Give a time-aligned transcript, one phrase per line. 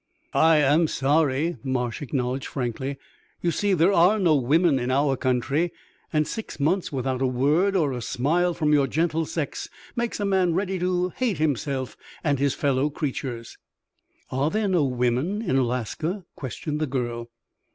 [0.33, 2.97] "I am sorry," Marsh acknowledged, frankly.
[3.43, 5.71] "You see, there are no women in our country;
[6.11, 10.25] and six months without a word or a smile from your gentle sex makes a
[10.25, 13.59] man ready to hate himself and his fellow creatures."
[14.31, 17.29] "Are there no women in Alaska?" questioned the girl.